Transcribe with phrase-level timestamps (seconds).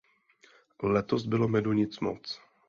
[0.83, 2.39] Letos bylo medu nic moc.